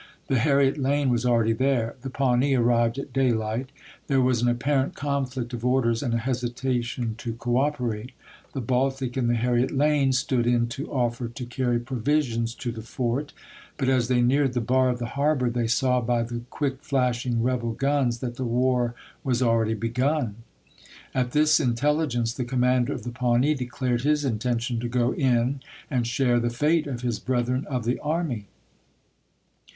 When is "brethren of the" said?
27.19-27.99